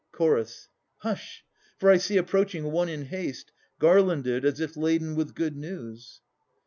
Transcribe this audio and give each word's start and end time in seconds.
CH. 0.17 0.67
Hush! 1.01 1.43
For 1.77 1.91
I 1.91 1.97
see 1.97 2.17
approaching 2.17 2.71
one 2.71 2.89
in 2.89 3.03
haste, 3.05 3.51
Garlanded, 3.77 4.45
as 4.45 4.59
if 4.59 4.75
laden 4.75 5.13
with 5.13 5.35
good 5.35 5.55
news. 5.55 6.21